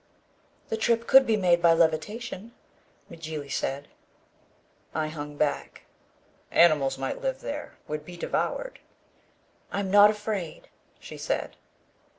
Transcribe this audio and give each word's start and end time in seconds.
"The 0.69 0.77
trip 0.77 1.05
could 1.05 1.27
be 1.27 1.37
made 1.37 1.61
by 1.61 1.73
levitation," 1.73 2.53
Mjly 3.11 3.51
said. 3.51 3.87
I 4.95 5.09
hung 5.09 5.37
back. 5.37 5.83
"Animals 6.49 6.97
might 6.97 7.21
live 7.21 7.41
there. 7.41 7.77
We'd 7.87 8.03
be 8.03 8.17
devoured." 8.17 8.79
"I 9.71 9.79
am 9.79 9.91
not 9.91 10.09
afraid," 10.09 10.69
she 10.99 11.19
said. 11.19 11.55